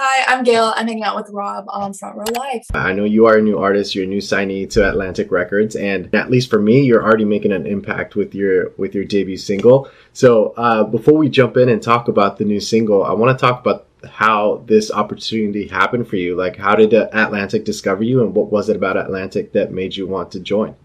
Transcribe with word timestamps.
Hi, 0.00 0.32
I'm 0.32 0.44
Gayle. 0.44 0.72
I'm 0.76 0.86
hanging 0.86 1.02
out 1.02 1.16
with 1.16 1.28
Rob 1.30 1.64
on 1.66 1.92
Front 1.92 2.18
Row 2.18 2.24
Live. 2.32 2.62
I 2.72 2.92
know 2.92 3.02
you 3.02 3.26
are 3.26 3.38
a 3.38 3.42
new 3.42 3.58
artist. 3.58 3.96
You're 3.96 4.04
a 4.04 4.06
new 4.06 4.20
signee 4.20 4.70
to 4.70 4.88
Atlantic 4.88 5.32
Records, 5.32 5.74
and 5.74 6.14
at 6.14 6.30
least 6.30 6.50
for 6.50 6.60
me, 6.60 6.82
you're 6.82 7.02
already 7.02 7.24
making 7.24 7.50
an 7.50 7.66
impact 7.66 8.14
with 8.14 8.32
your 8.32 8.68
with 8.76 8.94
your 8.94 9.02
debut 9.02 9.36
single. 9.36 9.90
So 10.12 10.54
uh, 10.56 10.84
before 10.84 11.18
we 11.18 11.28
jump 11.28 11.56
in 11.56 11.68
and 11.68 11.82
talk 11.82 12.06
about 12.06 12.36
the 12.36 12.44
new 12.44 12.60
single, 12.60 13.04
I 13.04 13.12
want 13.12 13.36
to 13.36 13.44
talk 13.44 13.60
about 13.60 13.86
how 14.08 14.62
this 14.66 14.92
opportunity 14.92 15.66
happened 15.66 16.06
for 16.06 16.14
you. 16.14 16.36
Like, 16.36 16.56
how 16.56 16.76
did 16.76 16.92
Atlantic 16.92 17.64
discover 17.64 18.04
you, 18.04 18.22
and 18.22 18.32
what 18.36 18.52
was 18.52 18.68
it 18.68 18.76
about 18.76 18.96
Atlantic 18.96 19.50
that 19.54 19.72
made 19.72 19.96
you 19.96 20.06
want 20.06 20.30
to 20.30 20.38
join? 20.38 20.76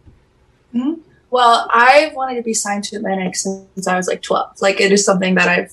Mm-hmm. 0.73 1.02
Well, 1.30 1.68
I 1.70 2.11
wanted 2.16 2.38
to 2.38 2.41
be 2.41 2.55
signed 2.55 2.86
to 2.86 2.95
Atlantic 2.95 3.36
since 3.36 3.88
I 3.88 3.95
was 3.95 4.07
like 4.07 4.23
12. 4.23 4.59
Like, 4.59 4.82
it 4.82 4.91
is 4.91 5.05
something 5.05 5.36
that 5.36 5.48
I've 5.48 5.71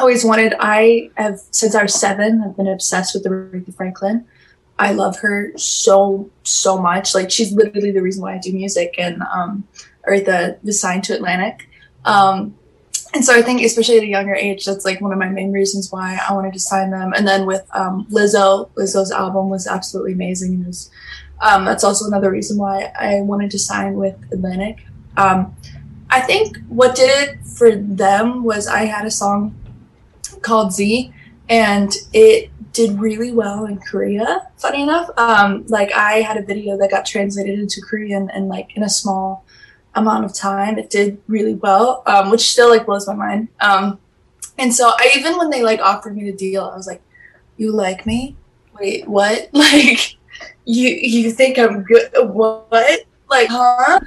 always 0.00 0.24
wanted. 0.24 0.54
I 0.58 1.10
have 1.16 1.40
since 1.50 1.74
I 1.74 1.82
was 1.82 1.94
seven. 1.94 2.42
I've 2.44 2.56
been 2.56 2.66
obsessed 2.66 3.14
with 3.14 3.24
Aretha 3.24 3.74
Franklin. 3.74 4.26
I 4.78 4.92
love 4.92 5.18
her 5.20 5.52
so 5.56 6.30
so 6.42 6.78
much. 6.78 7.14
Like 7.14 7.30
she's 7.30 7.52
literally 7.52 7.92
the 7.92 8.02
reason 8.02 8.22
why 8.22 8.34
I 8.34 8.38
do 8.38 8.52
music, 8.52 8.94
and 8.98 9.22
um, 9.32 9.64
Aretha 10.08 10.62
was 10.64 10.80
signed 10.80 11.04
to 11.04 11.14
Atlantic. 11.14 11.68
Um, 12.04 12.54
and 13.12 13.24
so 13.24 13.34
I 13.34 13.42
think, 13.42 13.62
especially 13.62 13.98
at 13.98 14.04
a 14.04 14.06
younger 14.06 14.34
age, 14.34 14.64
that's 14.64 14.84
like 14.84 15.00
one 15.00 15.12
of 15.12 15.18
my 15.18 15.28
main 15.28 15.52
reasons 15.52 15.90
why 15.90 16.18
I 16.28 16.32
wanted 16.32 16.52
to 16.52 16.60
sign 16.60 16.90
them. 16.90 17.12
And 17.12 17.26
then 17.26 17.44
with 17.44 17.68
um, 17.74 18.06
Lizzo, 18.10 18.70
Lizzo's 18.74 19.10
album 19.10 19.50
was 19.50 19.66
absolutely 19.66 20.12
amazing, 20.12 20.54
and 20.54 20.66
was, 20.66 20.90
um, 21.40 21.64
that's 21.64 21.84
also 21.84 22.06
another 22.06 22.30
reason 22.30 22.56
why 22.56 22.92
I 22.98 23.20
wanted 23.20 23.50
to 23.50 23.58
sign 23.58 23.94
with 23.94 24.16
Atlantic. 24.32 24.86
Um, 25.16 25.54
I 26.08 26.20
think 26.20 26.58
what 26.68 26.96
did 26.96 27.10
it 27.28 27.46
for 27.46 27.74
them 27.76 28.44
was 28.44 28.66
I 28.66 28.84
had 28.84 29.06
a 29.06 29.10
song 29.10 29.54
called 30.50 30.72
Z, 30.72 31.12
and 31.48 31.96
it 32.12 32.50
did 32.72 33.00
really 33.00 33.32
well 33.32 33.66
in 33.66 33.78
Korea. 33.78 34.48
Funny 34.56 34.82
enough, 34.82 35.08
um, 35.16 35.64
like 35.68 35.92
I 35.92 36.22
had 36.22 36.36
a 36.36 36.42
video 36.42 36.76
that 36.78 36.90
got 36.90 37.06
translated 37.06 37.56
into 37.56 37.80
Korean, 37.80 38.28
and 38.30 38.48
like 38.48 38.76
in 38.76 38.82
a 38.82 38.88
small 38.88 39.44
amount 39.94 40.24
of 40.24 40.34
time, 40.34 40.76
it 40.76 40.90
did 40.90 41.22
really 41.28 41.54
well, 41.54 42.02
um, 42.06 42.30
which 42.30 42.40
still 42.40 42.68
like 42.68 42.84
blows 42.84 43.06
my 43.06 43.14
mind. 43.14 43.48
Um, 43.60 44.00
and 44.58 44.74
so 44.74 44.88
I 44.88 45.12
even 45.16 45.38
when 45.38 45.50
they 45.50 45.62
like 45.62 45.80
offered 45.80 46.16
me 46.16 46.24
the 46.28 46.36
deal, 46.36 46.64
I 46.64 46.76
was 46.76 46.88
like, 46.88 47.02
"You 47.56 47.70
like 47.70 48.04
me? 48.06 48.36
Wait, 48.78 49.06
what? 49.08 49.50
Like, 49.62 50.16
you 50.64 50.88
you 50.88 51.30
think 51.30 51.58
I'm 51.58 51.84
good? 51.84 52.10
What? 52.16 53.06
Like, 53.28 53.48
huh?" 53.48 54.00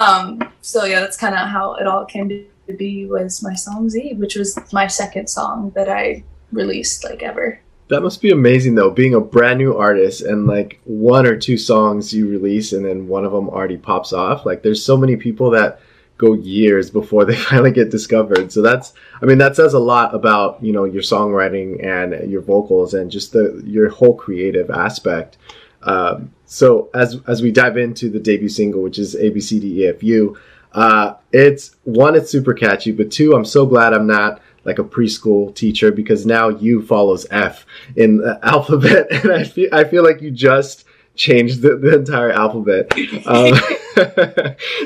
Um, 0.00 0.52
so 0.60 0.84
yeah, 0.84 1.00
that's 1.00 1.16
kind 1.16 1.34
of 1.34 1.48
how 1.48 1.74
it 1.76 1.86
all 1.86 2.04
came 2.04 2.28
to 2.28 2.44
to 2.68 2.74
be 2.74 3.06
was 3.06 3.42
my 3.42 3.54
song 3.54 3.88
Z, 3.88 4.14
which 4.14 4.36
was 4.36 4.58
my 4.72 4.86
second 4.86 5.28
song 5.28 5.72
that 5.74 5.88
I 5.88 6.22
released 6.52 7.04
like 7.04 7.22
ever. 7.22 7.60
That 7.88 8.02
must 8.02 8.20
be 8.20 8.30
amazing 8.30 8.74
though, 8.74 8.90
being 8.90 9.14
a 9.14 9.20
brand 9.20 9.58
new 9.58 9.74
artist 9.74 10.20
and 10.20 10.46
like 10.46 10.78
one 10.84 11.26
or 11.26 11.36
two 11.36 11.56
songs 11.56 12.12
you 12.12 12.28
release 12.28 12.72
and 12.72 12.84
then 12.84 13.08
one 13.08 13.24
of 13.24 13.32
them 13.32 13.48
already 13.48 13.78
pops 13.78 14.12
off. 14.12 14.44
Like 14.44 14.62
there's 14.62 14.84
so 14.84 14.96
many 14.96 15.16
people 15.16 15.50
that 15.50 15.80
go 16.18 16.34
years 16.34 16.90
before 16.90 17.24
they 17.26 17.36
finally 17.36 17.72
get 17.72 17.90
discovered. 17.90 18.52
So 18.52 18.60
that's, 18.60 18.92
I 19.22 19.26
mean, 19.26 19.38
that 19.38 19.56
says 19.56 19.72
a 19.72 19.78
lot 19.78 20.14
about, 20.14 20.62
you 20.62 20.72
know, 20.72 20.84
your 20.84 21.02
songwriting 21.02 21.84
and 21.84 22.30
your 22.30 22.42
vocals 22.42 22.92
and 22.92 23.10
just 23.10 23.32
the, 23.32 23.62
your 23.64 23.88
whole 23.88 24.14
creative 24.14 24.70
aspect. 24.70 25.38
Um, 25.82 26.34
so 26.44 26.90
as, 26.92 27.20
as 27.26 27.40
we 27.40 27.52
dive 27.52 27.78
into 27.78 28.10
the 28.10 28.18
debut 28.18 28.48
single, 28.48 28.82
which 28.82 28.98
is 28.98 29.14
ABCDEFU, 29.14 30.36
uh, 30.72 31.14
it's 31.32 31.76
one, 31.84 32.14
it's 32.14 32.30
super 32.30 32.54
catchy, 32.54 32.92
but 32.92 33.10
two, 33.10 33.32
I'm 33.32 33.44
so 33.44 33.66
glad 33.66 33.94
I'm 33.94 34.06
not 34.06 34.40
like 34.64 34.78
a 34.78 34.84
preschool 34.84 35.54
teacher 35.54 35.90
because 35.90 36.26
now 36.26 36.48
U 36.48 36.82
follows 36.82 37.26
F 37.30 37.64
in 37.96 38.18
the 38.18 38.38
alphabet, 38.44 39.06
and 39.10 39.32
I 39.32 39.44
feel 39.44 39.68
I 39.72 39.84
feel 39.84 40.04
like 40.04 40.20
you 40.20 40.30
just 40.30 40.84
changed 41.16 41.62
the, 41.62 41.76
the 41.76 41.98
entire 41.98 42.30
alphabet. 42.30 42.92
Um, 43.26 43.54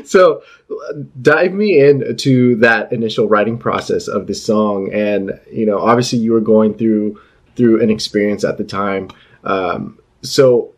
so 0.05 0.43
dive 1.21 1.53
me 1.53 1.79
into 1.79 2.57
that 2.57 2.93
initial 2.93 3.29
writing 3.29 3.59
process 3.59 4.09
of 4.09 4.27
this 4.27 4.43
song, 4.43 4.91
and 4.93 5.39
you 5.51 5.67
know, 5.67 5.79
obviously 5.79 6.19
you 6.19 6.33
were 6.33 6.41
going 6.41 6.75
through 6.75 7.21
through 7.55 7.83
an 7.83 7.91
experience 7.91 8.43
at 8.43 8.57
the 8.57 8.65
time. 8.65 9.11
Um, 9.45 9.99
so 10.23 10.73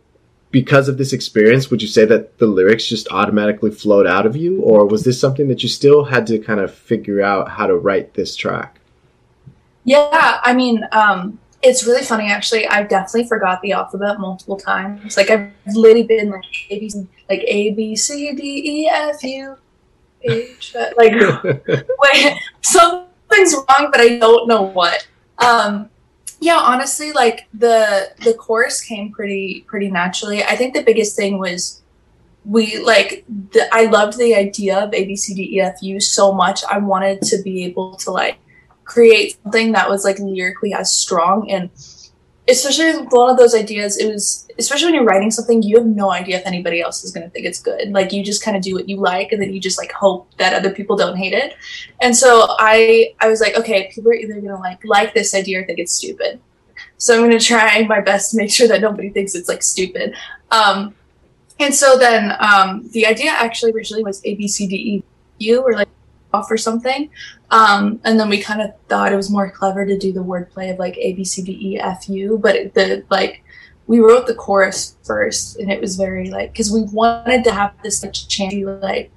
because 0.54 0.88
of 0.88 0.98
this 0.98 1.12
experience, 1.12 1.68
would 1.68 1.82
you 1.82 1.88
say 1.88 2.04
that 2.04 2.38
the 2.38 2.46
lyrics 2.46 2.86
just 2.86 3.08
automatically 3.10 3.72
flowed 3.72 4.06
out 4.06 4.24
of 4.24 4.36
you, 4.36 4.60
or 4.60 4.86
was 4.86 5.02
this 5.02 5.18
something 5.18 5.48
that 5.48 5.64
you 5.64 5.68
still 5.68 6.04
had 6.04 6.28
to 6.28 6.38
kind 6.38 6.60
of 6.60 6.72
figure 6.72 7.20
out 7.20 7.48
how 7.48 7.66
to 7.66 7.74
write 7.74 8.14
this 8.14 8.36
track? 8.36 8.78
Yeah, 9.82 10.40
I 10.44 10.54
mean, 10.54 10.86
um, 10.92 11.40
it's 11.60 11.84
really 11.84 12.04
funny 12.04 12.30
actually. 12.30 12.68
I 12.68 12.84
definitely 12.84 13.26
forgot 13.26 13.62
the 13.62 13.72
alphabet 13.72 14.20
multiple 14.20 14.56
times. 14.56 15.16
Like 15.16 15.28
I've 15.28 15.50
literally 15.74 16.04
been 16.04 16.30
like 16.30 16.44
A 16.70 16.78
B 16.78 16.88
C, 16.88 17.08
like 17.28 17.42
A 17.48 17.70
B 17.72 17.96
C 17.96 18.32
D 18.36 18.42
E 18.82 18.88
F 18.88 19.24
U 19.24 19.56
H. 20.22 20.76
Like 20.96 21.14
wait, 21.98 22.38
something's 22.60 23.54
wrong, 23.54 23.88
but 23.90 24.00
I 24.00 24.18
don't 24.18 24.46
know 24.46 24.62
what. 24.62 25.04
Um, 25.38 25.90
yeah 26.44 26.58
honestly 26.58 27.10
like 27.12 27.48
the 27.54 28.12
the 28.22 28.34
chorus 28.34 28.82
came 28.82 29.10
pretty 29.10 29.64
pretty 29.66 29.90
naturally. 29.90 30.44
I 30.44 30.56
think 30.56 30.74
the 30.74 30.82
biggest 30.82 31.16
thing 31.16 31.38
was 31.38 31.80
we 32.44 32.78
like 32.78 33.24
the, 33.52 33.66
i 33.72 33.86
loved 33.86 34.18
the 34.18 34.34
idea 34.34 34.78
of 34.78 34.90
abcdefu 34.90 36.02
so 36.02 36.32
much. 36.32 36.62
I 36.70 36.78
wanted 36.78 37.22
to 37.22 37.42
be 37.42 37.64
able 37.64 37.96
to 37.96 38.10
like 38.10 38.36
create 38.84 39.38
something 39.42 39.72
that 39.72 39.88
was 39.88 40.04
like 40.04 40.18
lyrically 40.18 40.74
as 40.74 40.94
strong 40.94 41.50
and 41.50 41.70
especially 42.48 42.96
with 42.98 43.10
one 43.10 43.30
of 43.30 43.38
those 43.38 43.54
ideas 43.54 43.96
it 43.96 44.12
was 44.12 44.46
especially 44.58 44.86
when 44.86 44.94
you're 44.94 45.04
writing 45.04 45.30
something 45.30 45.62
you 45.62 45.76
have 45.76 45.86
no 45.86 46.12
idea 46.12 46.38
if 46.38 46.46
anybody 46.46 46.80
else 46.80 47.02
is 47.02 47.10
going 47.10 47.24
to 47.24 47.30
think 47.30 47.46
it's 47.46 47.60
good. 47.60 47.90
Like 47.90 48.12
you 48.12 48.22
just 48.22 48.44
kind 48.44 48.56
of 48.56 48.62
do 48.62 48.74
what 48.74 48.88
you 48.88 48.98
like 48.98 49.32
and 49.32 49.42
then 49.42 49.52
you 49.52 49.60
just 49.60 49.78
like 49.78 49.90
hope 49.92 50.28
that 50.36 50.52
other 50.52 50.70
people 50.70 50.96
don't 50.96 51.16
hate 51.16 51.32
it. 51.32 51.54
And 52.00 52.14
so 52.16 52.46
i 52.58 53.12
i 53.20 53.28
was 53.28 53.40
like 53.40 53.56
okay 53.56 53.90
people 53.92 54.10
are 54.10 54.14
either 54.14 54.34
going 54.34 54.46
to 54.46 54.56
like 54.56 54.80
like 54.84 55.14
this 55.14 55.34
idea 55.34 55.60
or 55.60 55.64
think 55.64 55.78
it's 55.78 55.94
stupid. 55.94 56.40
So 56.98 57.14
i'm 57.14 57.20
going 57.20 57.38
to 57.38 57.44
try 57.44 57.82
my 57.88 58.00
best 58.00 58.30
to 58.30 58.36
make 58.36 58.50
sure 58.50 58.68
that 58.68 58.80
nobody 58.80 59.10
thinks 59.10 59.34
it's 59.34 59.48
like 59.48 59.62
stupid. 59.62 60.14
Um 60.50 60.94
and 61.58 61.74
so 61.74 61.96
then 61.96 62.32
um 62.40 62.88
the 62.92 63.06
idea 63.06 63.30
actually 63.30 63.72
originally 63.72 64.04
was 64.04 64.20
a 64.24 64.34
b 64.34 64.46
c 64.48 64.66
d 64.66 64.76
e 64.76 65.02
u 65.38 65.62
or 65.62 65.72
like 65.72 65.88
or 66.50 66.56
something. 66.56 67.10
Um, 67.50 68.00
and 68.04 68.18
then 68.18 68.28
we 68.28 68.40
kind 68.40 68.60
of 68.60 68.70
thought 68.88 69.12
it 69.12 69.16
was 69.16 69.30
more 69.30 69.50
clever 69.50 69.84
to 69.86 69.98
do 69.98 70.12
the 70.12 70.24
wordplay 70.24 70.72
of 70.72 70.78
like 70.78 70.96
A 70.98 71.12
B 71.12 71.24
C 71.24 71.42
D 71.42 71.52
E 71.60 71.78
F 71.78 72.08
U, 72.08 72.38
but 72.42 72.74
the 72.74 73.04
like 73.10 73.42
we 73.86 74.00
wrote 74.00 74.26
the 74.26 74.34
chorus 74.34 74.96
first, 75.02 75.58
and 75.58 75.70
it 75.70 75.80
was 75.80 75.96
very 75.96 76.30
like 76.30 76.52
because 76.52 76.72
we 76.72 76.82
wanted 76.82 77.44
to 77.44 77.52
have 77.52 77.74
this 77.82 78.02
like 78.02 78.12
chanty 78.12 78.64
like 78.64 79.12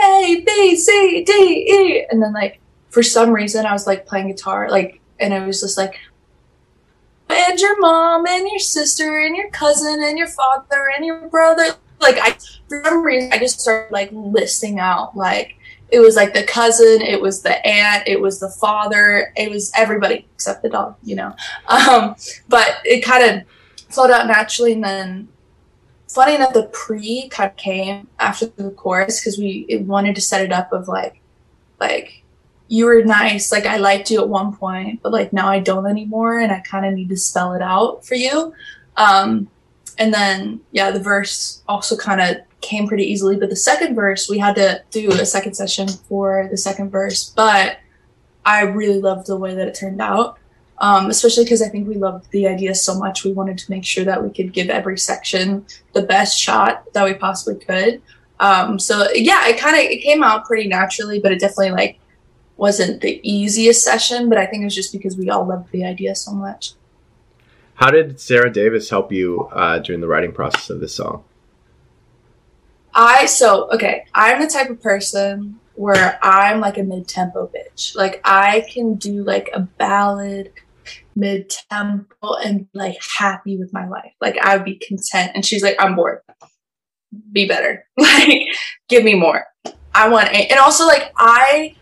A 0.00 0.42
B 0.46 0.76
C 0.76 1.24
D 1.24 1.32
E, 1.32 2.06
and 2.10 2.22
then 2.22 2.32
like 2.32 2.60
for 2.90 3.02
some 3.02 3.30
reason 3.30 3.66
I 3.66 3.72
was 3.72 3.86
like 3.86 4.06
playing 4.06 4.28
guitar 4.28 4.68
like, 4.70 5.00
and 5.18 5.32
it 5.32 5.46
was 5.46 5.60
just 5.60 5.78
like. 5.78 5.96
And 7.30 7.60
your 7.60 7.78
mom 7.78 8.26
and 8.26 8.48
your 8.48 8.58
sister 8.58 9.18
and 9.18 9.36
your 9.36 9.50
cousin 9.50 10.02
and 10.02 10.16
your 10.16 10.28
father 10.28 10.90
and 10.96 11.04
your 11.04 11.28
brother. 11.28 11.74
Like 12.00 12.16
I, 12.16 12.38
for 12.70 12.82
some 12.82 13.02
reason, 13.02 13.30
I 13.30 13.38
just 13.38 13.60
started 13.60 13.92
like 13.92 14.08
listing 14.12 14.78
out 14.78 15.14
like 15.14 15.57
it 15.90 16.00
was 16.00 16.16
like 16.16 16.34
the 16.34 16.42
cousin, 16.42 17.00
it 17.00 17.20
was 17.20 17.42
the 17.42 17.66
aunt, 17.66 18.06
it 18.06 18.20
was 18.20 18.40
the 18.40 18.50
father, 18.50 19.32
it 19.36 19.50
was 19.50 19.72
everybody 19.74 20.26
except 20.34 20.62
the 20.62 20.68
dog, 20.68 20.96
you 21.02 21.16
know. 21.16 21.34
Um, 21.68 22.16
but 22.48 22.76
it 22.84 23.04
kind 23.04 23.24
of 23.24 23.44
flowed 23.90 24.10
out 24.10 24.26
naturally, 24.26 24.72
and 24.72 24.84
then 24.84 25.28
funny 26.08 26.34
enough, 26.34 26.52
the 26.52 26.64
pre 26.72 27.28
kind 27.28 27.50
of 27.50 27.56
came 27.56 28.08
after 28.18 28.46
the 28.46 28.70
chorus 28.70 29.20
because 29.20 29.38
we 29.38 29.66
wanted 29.86 30.14
to 30.16 30.20
set 30.20 30.42
it 30.42 30.52
up 30.52 30.72
of 30.72 30.88
like, 30.88 31.20
like 31.80 32.24
you 32.68 32.84
were 32.86 33.02
nice, 33.04 33.52
like 33.52 33.64
I 33.64 33.76
liked 33.78 34.10
you 34.10 34.20
at 34.20 34.28
one 34.28 34.54
point, 34.54 35.00
but 35.02 35.12
like 35.12 35.32
now 35.32 35.48
I 35.48 35.60
don't 35.60 35.86
anymore, 35.86 36.38
and 36.38 36.52
I 36.52 36.60
kind 36.60 36.84
of 36.84 36.94
need 36.94 37.08
to 37.10 37.16
spell 37.16 37.54
it 37.54 37.62
out 37.62 38.04
for 38.04 38.14
you. 38.14 38.52
Um, 38.96 39.48
and 39.98 40.12
then 40.12 40.60
yeah, 40.72 40.90
the 40.90 41.00
verse 41.00 41.62
also 41.68 41.96
kind 41.96 42.20
of 42.20 42.47
came 42.68 42.86
pretty 42.86 43.04
easily. 43.04 43.36
But 43.36 43.50
the 43.50 43.56
second 43.56 43.94
verse, 43.94 44.28
we 44.28 44.38
had 44.38 44.54
to 44.56 44.82
do 44.90 45.10
a 45.10 45.26
second 45.26 45.54
session 45.54 45.88
for 45.88 46.48
the 46.50 46.56
second 46.56 46.90
verse. 46.90 47.30
But 47.30 47.78
I 48.44 48.62
really 48.62 49.00
loved 49.00 49.26
the 49.26 49.36
way 49.36 49.54
that 49.54 49.68
it 49.68 49.74
turned 49.74 50.00
out, 50.00 50.38
um, 50.78 51.10
especially 51.10 51.44
because 51.44 51.62
I 51.62 51.68
think 51.68 51.88
we 51.88 51.96
loved 51.96 52.30
the 52.30 52.46
idea 52.46 52.74
so 52.74 52.98
much. 52.98 53.24
We 53.24 53.32
wanted 53.32 53.58
to 53.58 53.70
make 53.70 53.84
sure 53.84 54.04
that 54.04 54.22
we 54.22 54.30
could 54.30 54.52
give 54.52 54.70
every 54.70 54.98
section 54.98 55.66
the 55.92 56.02
best 56.02 56.38
shot 56.38 56.92
that 56.92 57.04
we 57.04 57.14
possibly 57.14 57.62
could. 57.62 58.00
Um, 58.40 58.78
so 58.78 59.08
yeah, 59.14 59.48
it 59.48 59.58
kind 59.58 59.76
of 59.76 59.82
it 59.82 60.02
came 60.02 60.22
out 60.22 60.44
pretty 60.44 60.68
naturally, 60.68 61.18
but 61.20 61.32
it 61.32 61.40
definitely 61.40 61.72
like 61.72 61.98
wasn't 62.56 63.00
the 63.00 63.20
easiest 63.28 63.82
session. 63.82 64.28
But 64.28 64.38
I 64.38 64.46
think 64.46 64.62
it 64.62 64.64
was 64.64 64.74
just 64.74 64.92
because 64.92 65.16
we 65.16 65.28
all 65.30 65.46
loved 65.46 65.72
the 65.72 65.84
idea 65.84 66.14
so 66.14 66.32
much. 66.32 66.72
How 67.74 67.90
did 67.90 68.20
Sara 68.20 68.52
Davis 68.52 68.90
help 68.90 69.12
you 69.12 69.48
uh, 69.52 69.78
during 69.78 70.00
the 70.00 70.08
writing 70.08 70.32
process 70.32 70.68
of 70.70 70.80
this 70.80 70.94
song? 70.94 71.22
I 72.98 73.26
so 73.26 73.70
okay. 73.70 74.06
I'm 74.12 74.40
the 74.40 74.48
type 74.48 74.70
of 74.70 74.82
person 74.82 75.60
where 75.76 76.18
I'm 76.20 76.60
like 76.60 76.78
a 76.78 76.82
mid 76.82 77.06
tempo 77.06 77.48
bitch. 77.54 77.94
Like 77.94 78.20
I 78.24 78.66
can 78.72 78.96
do 78.96 79.22
like 79.22 79.48
a 79.54 79.60
ballad 79.60 80.52
mid 81.14 81.48
tempo 81.48 82.34
and 82.44 82.66
like 82.74 82.96
happy 83.16 83.56
with 83.56 83.72
my 83.72 83.86
life. 83.88 84.12
Like 84.20 84.36
I 84.38 84.56
would 84.56 84.64
be 84.64 84.82
content. 84.84 85.30
And 85.36 85.46
she's 85.46 85.62
like, 85.62 85.76
I'm 85.78 85.94
bored. 85.94 86.22
Be 87.32 87.46
better. 87.46 87.86
Like, 87.96 88.48
give 88.88 89.04
me 89.04 89.14
more. 89.14 89.46
I 89.94 90.08
want 90.08 90.30
it. 90.32 90.50
And 90.50 90.58
also 90.58 90.84
like 90.84 91.12
I 91.16 91.76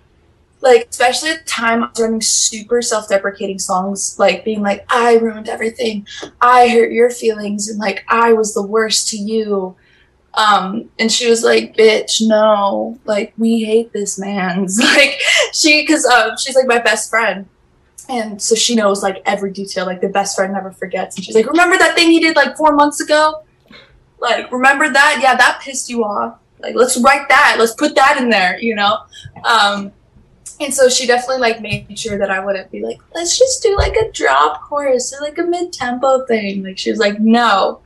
like 0.60 0.88
especially 0.90 1.30
at 1.30 1.44
the 1.46 1.50
time 1.50 1.82
I 1.82 1.88
was 1.88 2.00
running 2.00 2.20
super 2.20 2.82
self-deprecating 2.82 3.58
songs, 3.58 4.18
like 4.18 4.44
being 4.44 4.60
like, 4.60 4.84
I 4.90 5.14
ruined 5.14 5.48
everything. 5.48 6.06
I 6.42 6.68
hurt 6.68 6.92
your 6.92 7.08
feelings 7.08 7.68
and 7.68 7.78
like 7.78 8.04
I 8.08 8.34
was 8.34 8.52
the 8.52 8.66
worst 8.66 9.08
to 9.10 9.16
you. 9.16 9.76
Um, 10.36 10.90
and 10.98 11.10
she 11.10 11.28
was 11.28 11.42
like, 11.42 11.76
bitch, 11.76 12.20
no, 12.20 12.98
like 13.04 13.32
we 13.38 13.64
hate 13.64 13.92
this 13.92 14.18
man's 14.18 14.78
like 14.82 15.18
she 15.52 15.86
cause 15.86 16.04
um 16.04 16.36
she's 16.36 16.54
like 16.54 16.66
my 16.66 16.78
best 16.78 17.08
friend. 17.10 17.48
And 18.08 18.40
so 18.40 18.54
she 18.54 18.74
knows 18.74 19.02
like 19.02 19.22
every 19.26 19.50
detail, 19.50 19.86
like 19.86 20.00
the 20.00 20.08
best 20.08 20.36
friend 20.36 20.52
never 20.52 20.70
forgets. 20.70 21.16
And 21.16 21.24
she's 21.24 21.34
like, 21.34 21.46
Remember 21.46 21.76
that 21.78 21.96
thing 21.96 22.12
you 22.12 22.20
did 22.20 22.36
like 22.36 22.56
four 22.56 22.72
months 22.72 23.00
ago? 23.00 23.42
Like, 24.18 24.50
remember 24.52 24.88
that? 24.88 25.18
Yeah, 25.22 25.36
that 25.36 25.60
pissed 25.62 25.90
you 25.90 26.04
off. 26.04 26.38
Like, 26.60 26.74
let's 26.74 26.96
write 26.98 27.28
that. 27.28 27.56
Let's 27.58 27.74
put 27.74 27.94
that 27.96 28.18
in 28.18 28.30
there, 28.30 28.58
you 28.58 28.74
know? 28.74 28.98
Um, 29.44 29.92
and 30.58 30.72
so 30.72 30.88
she 30.88 31.06
definitely 31.06 31.40
like 31.40 31.60
made 31.60 31.98
sure 31.98 32.18
that 32.18 32.30
I 32.30 32.44
wouldn't 32.44 32.70
be 32.70 32.82
like, 32.82 32.98
let's 33.14 33.38
just 33.38 33.62
do 33.62 33.76
like 33.76 33.94
a 33.96 34.10
drop 34.12 34.62
chorus 34.62 35.12
or 35.12 35.20
like 35.20 35.36
a 35.38 35.42
mid 35.42 35.72
tempo 35.72 36.24
thing. 36.24 36.64
Like 36.64 36.78
she 36.78 36.90
was 36.90 36.98
like, 36.98 37.20
no. 37.20 37.80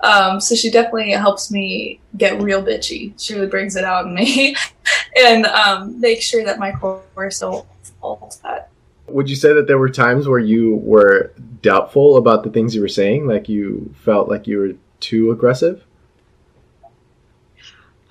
Um, 0.00 0.40
so 0.40 0.54
she 0.54 0.70
definitely 0.70 1.10
helps 1.10 1.50
me 1.50 2.00
get 2.16 2.40
real 2.40 2.62
bitchy. 2.62 3.12
She 3.18 3.34
really 3.34 3.46
brings 3.46 3.76
it 3.76 3.84
out 3.84 4.06
in 4.06 4.14
me 4.14 4.56
and 5.16 5.46
um, 5.46 6.00
make 6.00 6.22
sure 6.22 6.44
that 6.44 6.58
my 6.58 6.72
chorus 6.72 7.40
don't 7.40 7.66
fall 8.00 8.28
to 8.28 8.42
that. 8.42 8.70
Would 9.08 9.28
you 9.28 9.36
say 9.36 9.52
that 9.52 9.66
there 9.66 9.78
were 9.78 9.90
times 9.90 10.28
where 10.28 10.38
you 10.38 10.76
were 10.76 11.32
doubtful 11.62 12.16
about 12.16 12.44
the 12.44 12.50
things 12.50 12.74
you 12.74 12.80
were 12.80 12.88
saying? 12.88 13.26
Like 13.26 13.48
you 13.48 13.92
felt 14.04 14.28
like 14.28 14.46
you 14.46 14.58
were 14.58 14.72
too 15.00 15.30
aggressive? 15.30 15.84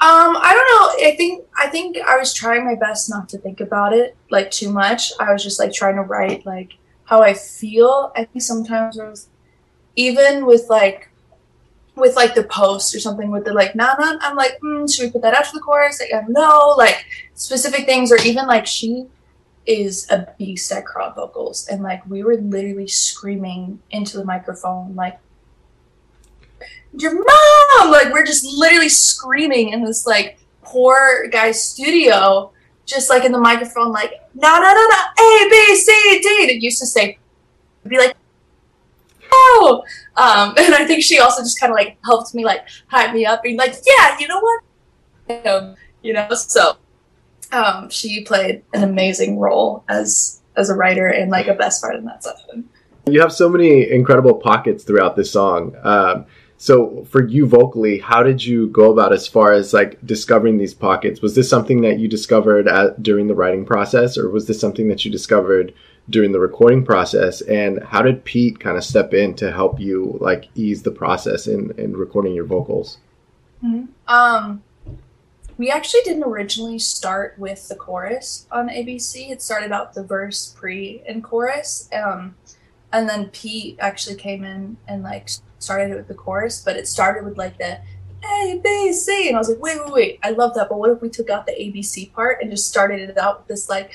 Um, 0.02 0.38
I 0.38 0.54
don't 0.54 1.04
know. 1.04 1.08
I 1.10 1.16
think 1.18 1.46
I 1.58 1.68
think 1.68 1.98
I 1.98 2.18
was 2.18 2.34
trying 2.34 2.64
my 2.64 2.76
best 2.76 3.10
not 3.10 3.28
to 3.30 3.38
think 3.38 3.60
about 3.60 3.92
it 3.92 4.16
like 4.30 4.50
too 4.50 4.72
much. 4.72 5.12
I 5.20 5.34
was 5.34 5.44
just 5.44 5.60
like 5.60 5.74
trying 5.74 5.96
to 5.96 6.04
write 6.04 6.46
like 6.46 6.78
how 7.04 7.22
I 7.22 7.34
feel. 7.34 8.14
I 8.16 8.24
think 8.24 8.42
sometimes 8.42 8.98
I 8.98 9.10
was 9.10 9.28
even 9.98 10.46
with 10.46 10.70
like 10.70 11.09
with 12.00 12.16
like 12.16 12.36
the 12.36 12.44
post 12.44 12.96
or 12.96 13.00
something 13.00 13.32
with 13.32 13.46
the 13.46 13.54
like 13.54 13.76
nah 13.76 13.96
nah 14.00 14.18
I'm 14.22 14.36
like 14.36 14.60
mm, 14.60 14.94
should 14.94 15.06
we 15.06 15.12
put 15.12 15.22
that 15.22 15.34
after 15.34 15.58
the 15.58 15.62
chorus? 15.62 16.00
Like 16.00 16.14
I 16.14 16.22
don't 16.22 16.32
know 16.32 16.76
like 16.78 17.06
specific 17.34 17.86
things 17.86 18.12
or 18.12 18.18
even 18.18 18.48
like 18.48 18.66
she 18.66 19.08
is 19.66 20.10
a 20.10 20.34
beast 20.38 20.72
at 20.72 20.86
crowd 20.86 21.16
vocals 21.16 21.68
and 21.68 21.84
like 21.84 22.06
we 22.10 22.24
were 22.24 22.38
literally 22.38 22.88
screaming 22.88 23.80
into 23.92 24.18
the 24.18 24.26
microphone 24.26 24.96
like 24.96 25.20
your 26.98 27.14
mom 27.14 27.92
like 27.92 28.12
we're 28.12 28.26
just 28.26 28.44
literally 28.46 28.90
screaming 28.90 29.70
in 29.70 29.84
this 29.84 30.08
like 30.08 30.40
poor 30.64 31.28
guy's 31.32 31.62
studio 31.62 32.52
just 32.86 33.10
like 33.10 33.24
in 33.24 33.32
the 33.32 33.40
microphone 33.40 33.92
like 33.92 34.14
no 34.34 34.56
no 34.56 34.74
no 34.74 34.88
no 34.88 34.98
a 35.20 35.50
b 35.50 35.76
c 35.76 36.20
d 36.20 36.28
it 36.52 36.64
used 36.64 36.80
to 36.80 36.88
say 36.88 37.18
be 37.88 37.98
like 37.98 38.16
um 40.20 40.50
and 40.58 40.76
i 40.76 40.86
think 40.86 41.04
she 41.04 41.20
also 41.20 41.42
just 41.42 41.60
kind 41.60 41.72
of 41.72 41.76
like 41.76 41.98
helped 42.04 42.36
me 42.36 42.44
like 42.46 42.68
hype 42.88 43.14
me 43.14 43.26
up 43.26 43.42
being 43.42 43.58
like 43.58 43.74
yeah 43.88 44.18
you 44.20 44.28
know 44.28 44.40
what? 44.40 45.46
Um, 45.46 45.76
you 46.02 46.14
know? 46.14 46.28
So 46.34 46.78
um 47.52 47.90
she 47.90 48.24
played 48.24 48.64
an 48.74 48.84
amazing 48.84 49.40
role 49.40 49.84
as 49.90 50.42
as 50.56 50.70
a 50.70 50.76
writer 50.76 51.08
and 51.08 51.32
like 51.32 51.48
a 51.48 51.54
best 51.54 51.82
part 51.82 51.96
in 51.96 52.06
that 52.06 52.24
session. 52.24 52.70
You 53.08 53.22
have 53.22 53.34
so 53.34 53.50
many 53.50 53.90
incredible 53.90 54.36
pockets 54.36 54.84
throughout 54.84 55.16
this 55.16 55.32
song. 55.32 55.76
Um 55.84 56.26
so 56.62 57.06
for 57.06 57.26
you 57.26 57.46
vocally, 57.46 58.00
how 58.00 58.22
did 58.22 58.44
you 58.44 58.68
go 58.68 58.92
about 58.92 59.14
as 59.14 59.26
far 59.26 59.54
as 59.54 59.74
like 59.74 59.98
discovering 60.06 60.58
these 60.58 60.74
pockets? 60.74 61.22
Was 61.22 61.34
this 61.34 61.50
something 61.50 61.82
that 61.82 62.00
you 62.00 62.10
discovered 62.10 62.68
at, 62.68 63.02
during 63.02 63.28
the 63.28 63.34
writing 63.34 63.66
process, 63.66 64.18
or 64.18 64.30
was 64.30 64.46
this 64.46 64.60
something 64.60 64.90
that 64.90 65.06
you 65.06 65.10
discovered 65.10 65.74
during 66.10 66.32
the 66.32 66.40
recording 66.40 66.84
process? 66.84 67.42
And 67.42 67.84
how 67.84 68.02
did 68.02 68.24
Pete 68.24 68.60
kind 68.60 68.78
of 68.78 68.84
step 68.84 69.14
in 69.14 69.36
to 69.36 69.52
help 69.52 69.80
you 69.80 70.18
like 70.20 70.50
ease 70.56 70.84
the 70.84 70.92
process 70.92 71.48
in, 71.48 71.72
in 71.78 71.96
recording 71.96 72.34
your 72.34 72.46
vocals? 72.46 72.98
Mm-hmm. 73.64 73.86
Um, 74.08 74.64
we 75.58 75.70
actually 75.70 76.02
didn't 76.04 76.24
originally 76.24 76.80
start 76.80 77.38
with 77.38 77.68
the 77.68 77.76
chorus 77.76 78.48
on 78.52 78.70
ABC. 78.70 79.30
It 79.30 79.42
started 79.42 79.72
out 79.72 79.94
the 79.94 80.04
verse 80.04 80.56
pre 80.58 81.04
and 81.08 81.24
chorus. 81.24 81.90
Um, 81.94 82.36
and 82.92 83.08
then 83.08 83.28
Pete 83.28 83.78
actually 83.80 84.16
came 84.16 84.44
in 84.44 84.78
and 84.88 85.04
like 85.04 85.30
started 85.60 85.92
it 85.92 85.96
with 85.96 86.08
the 86.08 86.14
chorus, 86.14 86.62
but 86.64 86.76
it 86.76 86.88
started 86.88 87.26
with 87.26 87.38
like 87.38 87.58
the 87.58 87.80
A 88.24 88.60
B 88.64 88.94
C, 88.94 89.28
and 89.28 89.36
I 89.36 89.40
was 89.40 89.50
like, 89.50 89.62
wait, 89.62 89.80
wait, 89.84 89.94
wait, 89.94 90.20
I 90.24 90.32
love 90.32 90.56
that, 90.56 90.70
but 90.70 90.80
what 90.80 90.90
if 90.90 91.02
we 91.02 91.10
took 91.10 91.30
out 91.30 91.46
the 91.46 91.62
A 91.62 91.70
B 91.70 91.84
C 91.84 92.08
part 92.08 92.42
and 92.42 92.50
just 92.50 92.68
started 92.68 93.10
it 93.10 93.18
out 93.18 93.40
with 93.40 93.48
this 93.48 93.70
like 93.70 93.92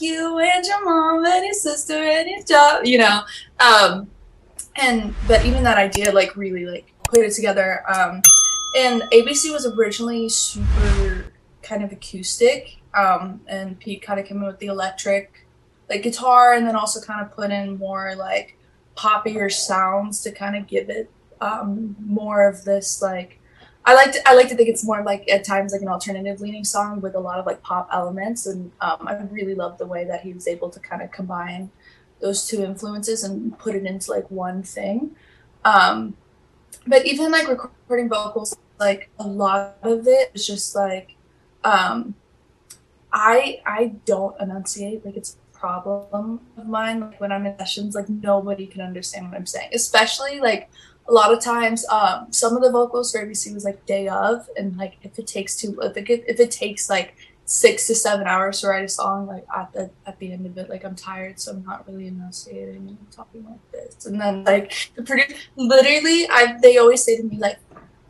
you 0.00 0.38
and 0.38 0.64
your 0.64 0.84
mom 0.84 1.24
and 1.24 1.44
your 1.44 1.54
sister 1.54 1.94
and 1.94 2.28
your 2.28 2.42
job, 2.42 2.84
you 2.84 2.98
know, 2.98 3.22
um, 3.60 4.10
and 4.76 5.14
but 5.28 5.44
even 5.44 5.62
that 5.64 5.78
idea 5.78 6.12
like 6.12 6.36
really 6.36 6.66
like 6.66 6.92
put 7.04 7.20
it 7.20 7.32
together. 7.32 7.82
Um, 7.88 8.22
and 8.76 9.02
ABC 9.12 9.52
was 9.52 9.66
originally 9.66 10.28
super 10.28 11.26
kind 11.62 11.84
of 11.84 11.92
acoustic, 11.92 12.78
um, 12.94 13.40
and 13.46 13.78
Pete 13.78 14.02
kind 14.02 14.18
of 14.18 14.26
came 14.26 14.38
in 14.38 14.46
with 14.46 14.58
the 14.58 14.66
electric 14.66 15.46
like 15.88 16.02
guitar, 16.02 16.54
and 16.54 16.66
then 16.66 16.76
also 16.76 17.00
kind 17.00 17.24
of 17.24 17.32
put 17.32 17.50
in 17.50 17.78
more 17.78 18.14
like 18.16 18.56
poppier 18.96 19.52
sounds 19.52 20.22
to 20.22 20.32
kind 20.32 20.56
of 20.56 20.66
give 20.66 20.88
it 20.88 21.10
um, 21.40 21.96
more 22.00 22.48
of 22.48 22.64
this 22.64 23.02
like 23.02 23.40
I 23.86 23.94
like 23.94 24.12
to 24.12 24.28
I 24.28 24.34
like 24.34 24.48
to 24.48 24.54
think 24.54 24.68
it's 24.68 24.84
more 24.84 25.02
like 25.02 25.30
at 25.30 25.44
times 25.44 25.72
like 25.72 25.82
an 25.82 25.88
alternative 25.88 26.40
leaning 26.40 26.64
song 26.64 27.00
with 27.00 27.14
a 27.14 27.20
lot 27.20 27.38
of 27.38 27.44
like 27.44 27.62
pop 27.62 27.88
elements 27.92 28.46
and 28.46 28.72
um, 28.80 29.06
I 29.06 29.16
really 29.30 29.54
love 29.54 29.76
the 29.76 29.86
way 29.86 30.04
that 30.04 30.22
he 30.22 30.32
was 30.32 30.48
able 30.48 30.70
to 30.70 30.80
kind 30.80 31.02
of 31.02 31.12
combine 31.12 31.70
those 32.20 32.46
two 32.46 32.64
influences 32.64 33.24
and 33.24 33.58
put 33.58 33.74
it 33.74 33.84
into 33.84 34.10
like 34.10 34.30
one 34.30 34.62
thing. 34.62 35.14
Um, 35.64 36.16
but 36.86 37.04
even 37.04 37.30
like 37.30 37.46
recording 37.46 38.08
vocals, 38.08 38.56
like 38.80 39.10
a 39.18 39.26
lot 39.26 39.76
of 39.82 40.06
it 40.08 40.30
is 40.34 40.46
just 40.46 40.74
like 40.74 41.16
um, 41.62 42.14
I 43.12 43.60
I 43.66 43.92
don't 44.06 44.38
enunciate 44.40 45.04
like 45.04 45.16
it's 45.16 45.36
a 45.36 45.58
problem 45.58 46.40
of 46.58 46.66
mine 46.66 47.00
like 47.00 47.18
when 47.20 47.32
i'm 47.32 47.46
in 47.46 47.56
sessions 47.58 47.94
like 47.94 48.06
nobody 48.08 48.66
can 48.66 48.82
understand 48.82 49.26
what 49.26 49.34
i'm 49.34 49.46
saying 49.46 49.70
especially 49.72 50.38
like 50.38 50.68
a 51.06 51.12
lot 51.12 51.32
of 51.32 51.40
times 51.40 51.86
um 51.88 52.26
some 52.30 52.56
of 52.56 52.62
the 52.62 52.70
vocals 52.70 53.12
for 53.12 53.24
abc 53.24 53.52
was 53.52 53.64
like 53.64 53.84
day 53.86 54.08
of 54.08 54.48
and 54.56 54.76
like 54.76 54.96
if 55.02 55.18
it 55.18 55.26
takes 55.26 55.56
too 55.56 55.78
if 55.82 55.96
it, 55.96 56.24
if 56.26 56.40
it 56.40 56.50
takes 56.50 56.88
like 56.88 57.14
six 57.46 57.86
to 57.86 57.94
seven 57.94 58.26
hours 58.26 58.60
to 58.60 58.68
write 58.68 58.84
a 58.84 58.88
song 58.88 59.26
like 59.26 59.44
at 59.54 59.70
the 59.74 59.90
at 60.06 60.18
the 60.18 60.32
end 60.32 60.46
of 60.46 60.56
it 60.56 60.70
like 60.70 60.82
i'm 60.82 60.94
tired 60.94 61.38
so 61.38 61.52
i'm 61.52 61.62
not 61.64 61.86
really 61.86 62.06
enunciating 62.06 62.76
and 62.76 63.10
talking 63.10 63.44
like 63.44 63.70
this. 63.70 64.06
And 64.06 64.18
then 64.18 64.44
like 64.44 64.90
the 64.96 65.02
producer 65.02 65.34
literally 65.56 66.26
i 66.30 66.56
they 66.62 66.78
always 66.78 67.04
say 67.04 67.18
to 67.18 67.22
me 67.22 67.36
like 67.36 67.58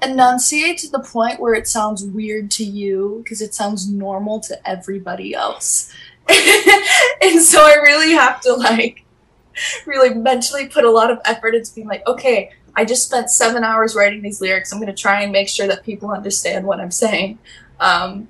enunciate 0.04 0.78
to 0.78 0.90
the 0.90 1.00
point 1.00 1.40
where 1.40 1.54
it 1.54 1.66
sounds 1.66 2.04
weird 2.04 2.50
to 2.52 2.64
you 2.64 3.20
because 3.24 3.40
it 3.40 3.54
sounds 3.54 3.90
normal 3.90 4.40
to 4.40 4.68
everybody 4.68 5.34
else. 5.34 5.92
And 7.22 7.40
so 7.40 7.64
I 7.64 7.74
really 7.76 8.12
have 8.12 8.40
to 8.42 8.52
like 8.52 9.04
really 9.86 10.12
mentally 10.14 10.66
put 10.66 10.84
a 10.84 10.90
lot 10.90 11.10
of 11.10 11.18
effort 11.24 11.54
into 11.54 11.74
being 11.74 11.86
like, 11.86 12.06
okay, 12.06 12.50
I 12.76 12.84
just 12.84 13.04
spent 13.04 13.30
seven 13.30 13.64
hours 13.64 13.94
writing 13.94 14.22
these 14.22 14.40
lyrics. 14.40 14.72
I'm 14.72 14.80
going 14.80 14.94
to 14.94 15.00
try 15.00 15.22
and 15.22 15.32
make 15.32 15.48
sure 15.48 15.66
that 15.66 15.84
people 15.84 16.10
understand 16.10 16.66
what 16.66 16.80
I'm 16.80 16.90
saying. 16.90 17.38
Um, 17.80 18.28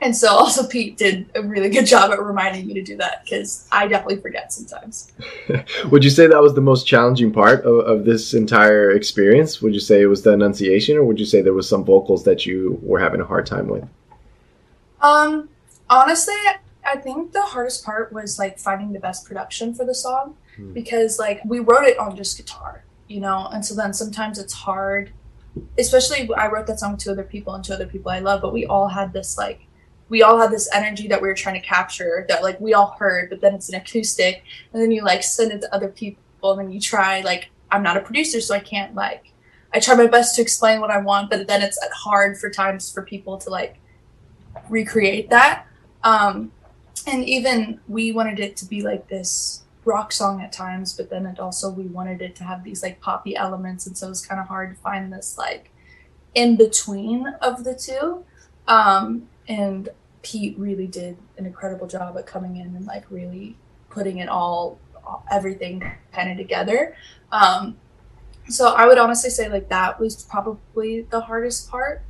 and 0.00 0.16
so 0.16 0.28
also 0.28 0.66
Pete 0.66 0.96
did 0.96 1.28
a 1.34 1.42
really 1.42 1.68
good 1.68 1.86
job 1.86 2.12
at 2.12 2.22
reminding 2.22 2.66
me 2.66 2.74
to 2.74 2.82
do 2.82 2.96
that 2.98 3.24
because 3.24 3.66
I 3.72 3.88
definitely 3.88 4.20
forget 4.20 4.52
sometimes. 4.52 5.12
would 5.90 6.04
you 6.04 6.10
say 6.10 6.26
that 6.28 6.40
was 6.40 6.54
the 6.54 6.60
most 6.60 6.86
challenging 6.86 7.32
part 7.32 7.64
of, 7.64 7.80
of, 7.80 8.04
this 8.04 8.32
entire 8.32 8.92
experience? 8.92 9.60
Would 9.60 9.74
you 9.74 9.80
say 9.80 10.02
it 10.02 10.06
was 10.06 10.22
the 10.22 10.32
enunciation 10.32 10.96
or 10.96 11.04
would 11.04 11.18
you 11.18 11.26
say 11.26 11.42
there 11.42 11.52
was 11.52 11.68
some 11.68 11.84
vocals 11.84 12.24
that 12.24 12.46
you 12.46 12.78
were 12.82 13.00
having 13.00 13.20
a 13.20 13.24
hard 13.24 13.46
time 13.46 13.66
with? 13.66 13.88
Um, 15.00 15.48
honestly, 15.90 16.34
I 16.84 16.96
think 16.96 17.32
the 17.32 17.42
hardest 17.42 17.84
part 17.84 18.12
was 18.12 18.38
like 18.38 18.58
finding 18.58 18.92
the 18.92 19.00
best 19.00 19.26
production 19.26 19.74
for 19.74 19.84
the 19.84 19.94
song 19.94 20.36
hmm. 20.56 20.72
because 20.72 21.18
like 21.18 21.40
we 21.44 21.58
wrote 21.58 21.84
it 21.84 21.98
on 21.98 22.16
just 22.16 22.36
guitar, 22.36 22.84
you 23.08 23.20
know, 23.20 23.48
and 23.52 23.64
so 23.64 23.74
then 23.74 23.92
sometimes 23.92 24.38
it's 24.38 24.52
hard. 24.52 25.12
Especially, 25.78 26.28
I 26.36 26.48
wrote 26.48 26.66
that 26.66 26.78
song 26.78 26.96
to 26.98 27.10
other 27.10 27.24
people 27.24 27.54
and 27.54 27.64
to 27.64 27.74
other 27.74 27.86
people 27.86 28.10
I 28.10 28.20
love, 28.20 28.42
but 28.42 28.52
we 28.52 28.66
all 28.66 28.88
had 28.88 29.12
this 29.12 29.36
like, 29.36 29.66
we 30.08 30.22
all 30.22 30.38
had 30.38 30.50
this 30.50 30.68
energy 30.72 31.08
that 31.08 31.20
we 31.20 31.28
were 31.28 31.34
trying 31.34 31.60
to 31.60 31.66
capture 31.66 32.24
that 32.28 32.42
like 32.42 32.60
we 32.60 32.74
all 32.74 32.96
heard, 32.98 33.28
but 33.30 33.40
then 33.40 33.54
it's 33.54 33.68
an 33.68 33.74
acoustic, 33.74 34.44
and 34.72 34.80
then 34.80 34.90
you 34.90 35.02
like 35.02 35.22
send 35.22 35.52
it 35.52 35.60
to 35.62 35.74
other 35.74 35.88
people, 35.88 36.18
and 36.42 36.60
then 36.60 36.70
you 36.70 36.80
try 36.80 37.20
like 37.22 37.50
I'm 37.70 37.82
not 37.82 37.96
a 37.96 38.00
producer, 38.00 38.40
so 38.40 38.54
I 38.54 38.60
can't 38.60 38.94
like 38.94 39.32
I 39.74 39.80
try 39.80 39.94
my 39.94 40.06
best 40.06 40.36
to 40.36 40.42
explain 40.42 40.80
what 40.80 40.90
I 40.90 40.98
want, 40.98 41.30
but 41.30 41.46
then 41.46 41.60
it's 41.62 41.78
hard 41.92 42.38
for 42.38 42.48
times 42.48 42.90
for 42.90 43.02
people 43.02 43.36
to 43.38 43.50
like 43.50 43.78
recreate 44.70 45.28
that. 45.30 45.66
Um, 46.04 46.52
and 47.06 47.24
even 47.24 47.80
we 47.86 48.12
wanted 48.12 48.40
it 48.40 48.56
to 48.58 48.66
be 48.66 48.82
like 48.82 49.08
this 49.08 49.64
rock 49.88 50.12
song 50.12 50.42
at 50.42 50.52
times, 50.52 50.92
but 50.92 51.08
then 51.08 51.24
it 51.24 51.40
also 51.40 51.70
we 51.70 51.84
wanted 51.84 52.20
it 52.20 52.36
to 52.36 52.44
have 52.44 52.62
these 52.62 52.82
like 52.82 53.00
poppy 53.00 53.34
elements, 53.34 53.86
and 53.86 53.96
so 53.96 54.06
it 54.06 54.10
was 54.10 54.24
kind 54.24 54.40
of 54.40 54.46
hard 54.46 54.76
to 54.76 54.80
find 54.82 55.12
this 55.12 55.36
like 55.38 55.70
in 56.34 56.56
between 56.56 57.26
of 57.40 57.64
the 57.64 57.74
two. 57.74 58.24
Um, 58.68 59.28
and 59.48 59.88
Pete 60.22 60.58
really 60.58 60.86
did 60.86 61.16
an 61.38 61.46
incredible 61.46 61.86
job 61.86 62.18
at 62.18 62.26
coming 62.26 62.56
in 62.56 62.76
and 62.76 62.84
like 62.86 63.10
really 63.10 63.56
putting 63.88 64.18
it 64.18 64.28
all, 64.28 64.78
everything 65.30 65.82
kind 66.12 66.30
of 66.30 66.36
together. 66.36 66.94
Um, 67.32 67.78
so 68.48 68.74
I 68.74 68.86
would 68.86 68.98
honestly 68.98 69.30
say 69.30 69.48
like 69.48 69.70
that 69.70 69.98
was 69.98 70.22
probably 70.24 71.02
the 71.02 71.20
hardest 71.20 71.70
part 71.70 72.02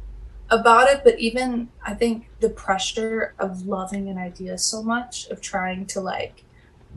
about 0.51 0.89
it. 0.89 1.03
But 1.05 1.19
even 1.21 1.69
I 1.87 1.95
think 1.95 2.29
the 2.41 2.51
pressure 2.51 3.35
of 3.39 3.67
loving 3.67 4.09
an 4.09 4.19
idea 4.19 4.59
so 4.59 4.83
much, 4.83 5.29
of 5.29 5.41
trying 5.41 5.87
to 5.87 6.01
like 6.01 6.45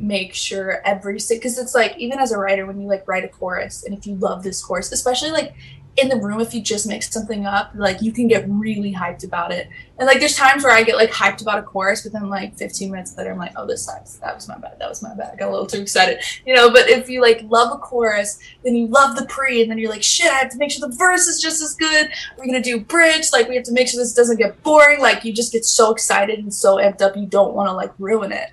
make 0.01 0.33
sure 0.33 0.81
every 0.85 1.19
because 1.29 1.57
it's 1.57 1.75
like 1.75 1.95
even 1.97 2.19
as 2.19 2.31
a 2.31 2.37
writer 2.37 2.65
when 2.65 2.81
you 2.81 2.87
like 2.87 3.07
write 3.07 3.23
a 3.23 3.27
chorus 3.27 3.83
and 3.83 3.95
if 3.95 4.07
you 4.07 4.15
love 4.15 4.41
this 4.41 4.63
chorus 4.63 4.91
especially 4.91 5.31
like 5.31 5.53
in 5.97 6.07
the 6.07 6.15
room 6.15 6.39
if 6.39 6.53
you 6.53 6.61
just 6.61 6.87
make 6.87 7.03
something 7.03 7.45
up 7.45 7.71
like 7.75 8.01
you 8.01 8.13
can 8.13 8.27
get 8.27 8.45
really 8.47 8.93
hyped 8.93 9.25
about 9.25 9.51
it. 9.51 9.67
And 9.97 10.07
like 10.07 10.19
there's 10.19 10.35
times 10.35 10.63
where 10.63 10.73
i 10.73 10.83
get 10.83 10.95
like 10.95 11.11
hyped 11.11 11.41
about 11.41 11.59
a 11.59 11.63
chorus 11.63 12.01
but 12.01 12.13
then 12.13 12.29
like 12.29 12.57
15 12.57 12.89
minutes 12.89 13.15
later 13.17 13.31
i'm 13.31 13.37
like 13.37 13.51
oh 13.57 13.67
this 13.67 13.85
sucks. 13.85 14.15
That 14.15 14.33
was 14.33 14.47
my 14.47 14.57
bad. 14.57 14.79
That 14.79 14.87
was 14.87 15.03
my 15.03 15.13
bad. 15.13 15.33
I 15.33 15.35
got 15.35 15.49
a 15.49 15.51
little 15.51 15.67
too 15.67 15.81
excited. 15.81 16.23
You 16.45 16.55
know 16.55 16.71
but 16.71 16.89
if 16.89 17.09
you 17.09 17.21
like 17.21 17.43
love 17.49 17.73
a 17.73 17.77
chorus 17.77 18.39
then 18.63 18.75
you 18.75 18.87
love 18.87 19.17
the 19.17 19.25
pre 19.25 19.61
and 19.61 19.69
then 19.69 19.77
you're 19.77 19.89
like 19.89 20.03
shit 20.03 20.31
i 20.31 20.35
have 20.35 20.51
to 20.51 20.57
make 20.57 20.71
sure 20.71 20.87
the 20.87 20.95
verse 20.95 21.27
is 21.27 21.41
just 21.41 21.61
as 21.61 21.75
good. 21.75 22.09
We're 22.37 22.45
gonna 22.45 22.61
do 22.61 22.79
bridge? 22.79 23.31
Like 23.33 23.49
we 23.49 23.55
have 23.55 23.65
to 23.65 23.73
make 23.73 23.89
sure 23.89 24.01
this 24.01 24.13
doesn't 24.13 24.37
get 24.37 24.63
boring. 24.63 25.01
Like 25.01 25.25
you 25.25 25.33
just 25.33 25.51
get 25.51 25.65
so 25.65 25.91
excited 25.91 26.39
and 26.39 26.53
so 26.53 26.77
amped 26.77 27.01
up 27.01 27.17
you 27.17 27.25
don't 27.25 27.53
want 27.53 27.67
to 27.67 27.73
like 27.73 27.91
ruin 27.99 28.31
it. 28.31 28.51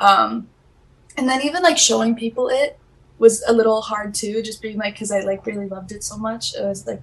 Um 0.00 0.48
and 1.20 1.28
then 1.28 1.42
even 1.42 1.62
like 1.62 1.76
showing 1.76 2.14
people 2.14 2.48
it 2.48 2.78
was 3.18 3.44
a 3.46 3.52
little 3.52 3.82
hard 3.82 4.14
too, 4.14 4.42
just 4.42 4.62
being 4.62 4.78
like, 4.78 4.94
because 4.94 5.12
I 5.12 5.20
like 5.20 5.44
really 5.44 5.68
loved 5.68 5.92
it 5.92 6.02
so 6.02 6.16
much. 6.16 6.56
I 6.56 6.62
was 6.62 6.86
like, 6.86 7.02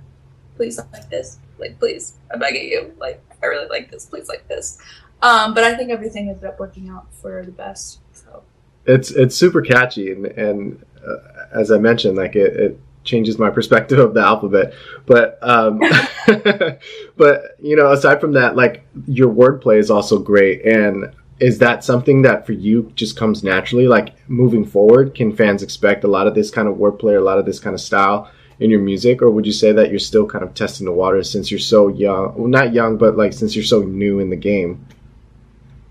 please 0.55 0.79
like 0.79 1.07
this, 1.11 1.37
like 1.59 1.77
please, 1.77 2.13
I'm 2.33 2.39
begging 2.39 2.67
you, 2.67 2.95
like 2.99 3.23
I 3.43 3.45
really 3.45 3.67
like 3.67 3.91
this, 3.91 4.07
please 4.07 4.27
like 4.27 4.47
this. 4.47 4.79
Um, 5.21 5.53
but 5.53 5.63
I 5.63 5.75
think 5.75 5.91
everything 5.91 6.29
ended 6.29 6.45
up 6.45 6.59
working 6.59 6.89
out 6.89 7.13
for 7.13 7.45
the 7.45 7.51
best. 7.51 7.99
So 8.11 8.41
it's 8.85 9.11
it's 9.11 9.35
super 9.35 9.61
catchy, 9.61 10.11
and 10.11 10.25
and 10.25 10.85
uh, 11.07 11.45
as 11.51 11.71
I 11.71 11.77
mentioned, 11.77 12.17
like 12.17 12.35
it, 12.35 12.55
it 12.55 12.79
changes 13.03 13.37
my 13.37 13.51
perspective 13.51 13.99
of 13.99 14.15
the 14.15 14.21
alphabet. 14.21 14.73
But 15.05 15.37
um, 15.43 15.79
but 17.17 17.41
you 17.61 17.75
know, 17.75 17.91
aside 17.91 18.19
from 18.19 18.33
that, 18.33 18.55
like 18.55 18.83
your 19.07 19.31
wordplay 19.31 19.77
is 19.77 19.91
also 19.91 20.17
great, 20.17 20.65
and 20.65 21.11
is 21.39 21.59
that 21.59 21.83
something 21.83 22.23
that 22.23 22.45
for 22.45 22.53
you 22.53 22.91
just 22.95 23.15
comes 23.17 23.43
naturally? 23.43 23.87
Like 23.87 24.15
moving 24.27 24.65
forward 24.65 25.13
can 25.13 25.35
fans 25.35 25.61
expect 25.61 26.03
a 26.03 26.07
lot 26.07 26.27
of 26.27 26.35
this 26.35 26.49
kind 26.49 26.67
of 26.67 26.75
wordplay 26.75 27.17
a 27.17 27.23
lot 27.23 27.37
of 27.37 27.45
this 27.45 27.59
kind 27.59 27.73
of 27.73 27.81
style 27.81 28.31
in 28.59 28.69
your 28.69 28.79
music? 28.79 29.21
Or 29.21 29.29
would 29.29 29.45
you 29.45 29.51
say 29.51 29.71
that 29.71 29.89
you're 29.89 29.99
still 29.99 30.25
kind 30.25 30.43
of 30.43 30.53
testing 30.53 30.85
the 30.85 30.91
waters 30.91 31.29
since 31.29 31.51
you're 31.51 31.59
so 31.59 31.87
young? 31.89 32.33
Well 32.35 32.47
not 32.47 32.73
young 32.73 32.97
but 32.97 33.17
like 33.17 33.33
since 33.33 33.55
you're 33.55 33.65
so 33.65 33.81
new 33.81 34.19
in 34.19 34.29
the 34.29 34.35
game. 34.35 34.85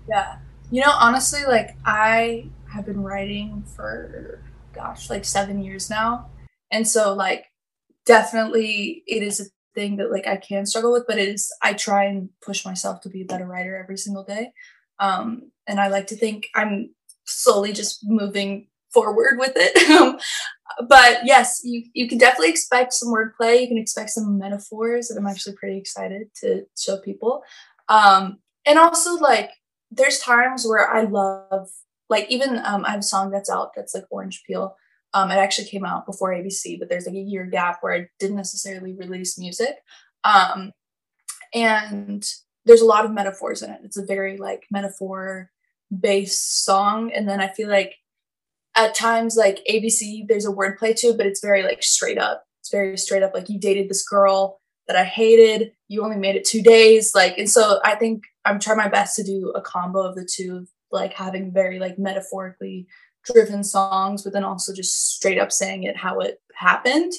Yeah. 0.09 0.37
You 0.69 0.81
know 0.81 0.91
honestly 0.91 1.43
like 1.47 1.77
i 1.85 2.49
have 2.73 2.85
been 2.85 3.01
writing 3.01 3.63
for 3.75 4.41
gosh 4.73 5.09
like 5.09 5.23
seven 5.23 5.63
years 5.63 5.89
now. 5.89 6.29
And 6.71 6.85
so 6.85 7.13
like 7.13 7.45
definitely 8.05 9.03
it 9.07 9.23
is 9.23 9.39
a 9.39 9.45
thing 9.75 9.97
that 9.97 10.11
like 10.11 10.25
i 10.25 10.35
can 10.35 10.65
struggle 10.65 10.91
with 10.91 11.05
but 11.05 11.19
it 11.19 11.29
is 11.29 11.53
i 11.61 11.71
try 11.71 12.05
and 12.05 12.29
push 12.41 12.65
myself 12.65 12.99
to 12.99 13.09
be 13.09 13.21
a 13.21 13.25
better 13.25 13.45
writer 13.45 13.77
every 13.77 13.97
single 13.97 14.23
day 14.23 14.51
um, 14.99 15.51
and 15.67 15.79
I 15.79 15.87
like 15.87 16.07
to 16.07 16.15
think 16.15 16.47
I'm 16.55 16.93
slowly 17.25 17.73
just 17.73 17.99
moving 18.03 18.67
forward 18.91 19.37
with 19.37 19.53
it. 19.55 20.17
Um, 20.79 20.87
but 20.89 21.19
yes, 21.23 21.61
you, 21.63 21.85
you 21.93 22.09
can 22.09 22.17
definitely 22.17 22.49
expect 22.49 22.91
some 22.91 23.07
wordplay. 23.07 23.61
You 23.61 23.69
can 23.69 23.77
expect 23.77 24.09
some 24.09 24.37
metaphors 24.37 25.07
that 25.07 25.17
I'm 25.17 25.25
actually 25.25 25.55
pretty 25.55 25.77
excited 25.77 26.27
to 26.41 26.65
show 26.77 26.97
people. 26.97 27.41
Um, 27.87 28.39
and 28.65 28.77
also, 28.77 29.15
like, 29.15 29.49
there's 29.91 30.19
times 30.19 30.67
where 30.67 30.87
I 30.89 31.03
love, 31.03 31.69
like, 32.09 32.29
even 32.29 32.61
um, 32.65 32.83
I 32.83 32.91
have 32.91 32.99
a 32.99 33.03
song 33.03 33.31
that's 33.31 33.49
out 33.49 33.71
that's 33.75 33.95
like 33.95 34.03
Orange 34.11 34.43
Peel. 34.45 34.75
Um, 35.13 35.31
it 35.31 35.35
actually 35.35 35.69
came 35.69 35.85
out 35.85 36.05
before 36.05 36.33
ABC, 36.33 36.77
but 36.77 36.89
there's 36.89 37.05
like 37.05 37.15
a 37.15 37.19
year 37.19 37.45
gap 37.45 37.77
where 37.79 37.93
I 37.93 38.09
didn't 38.19 38.35
necessarily 38.35 38.93
release 38.93 39.39
music. 39.39 39.77
Um, 40.25 40.73
and 41.53 42.27
there's 42.67 42.81
a 42.81 42.85
lot 42.85 43.05
of 43.05 43.11
metaphors 43.11 43.61
in 43.61 43.71
it. 43.71 43.79
It's 43.83 43.97
a 43.97 44.05
very 44.05 44.37
like 44.37 44.65
metaphor 44.69 45.49
based 45.97 46.65
song. 46.65 47.11
And 47.13 47.27
then 47.27 47.39
I 47.39 47.47
feel 47.47 47.69
like 47.69 47.95
at 48.75 48.93
times 48.93 49.35
like 49.35 49.65
ABC, 49.69 50.27
there's 50.27 50.45
a 50.45 50.51
wordplay 50.51 50.95
to 50.97 51.07
it, 51.07 51.17
but 51.17 51.25
it's 51.25 51.41
very 51.41 51.63
like 51.63 51.81
straight 51.81 52.17
up. 52.17 52.43
It's 52.59 52.69
very 52.69 52.97
straight 52.97 53.23
up. 53.23 53.33
Like 53.33 53.49
you 53.49 53.59
dated 53.59 53.89
this 53.89 54.07
girl 54.07 54.59
that 54.87 54.97
I 54.97 55.05
hated. 55.05 55.71
You 55.87 56.03
only 56.03 56.17
made 56.17 56.35
it 56.35 56.45
two 56.45 56.61
days. 56.61 57.13
Like, 57.15 57.37
and 57.37 57.49
so 57.49 57.79
I 57.83 57.95
think 57.95 58.23
I'm 58.45 58.59
trying 58.59 58.77
my 58.77 58.89
best 58.89 59.15
to 59.15 59.23
do 59.23 59.51
a 59.55 59.61
combo 59.61 60.01
of 60.01 60.15
the 60.15 60.27
two, 60.29 60.67
like 60.91 61.13
having 61.13 61.53
very 61.53 61.79
like 61.79 61.97
metaphorically 61.97 62.87
driven 63.23 63.63
songs, 63.63 64.23
but 64.23 64.33
then 64.33 64.43
also 64.43 64.73
just 64.73 65.15
straight 65.15 65.39
up 65.39 65.51
saying 65.51 65.83
it 65.83 65.97
how 65.97 66.19
it 66.19 66.39
happened. 66.53 67.13